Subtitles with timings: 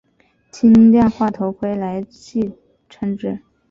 [0.49, 2.55] 轻量化头盔来戏
[2.89, 3.39] 称之。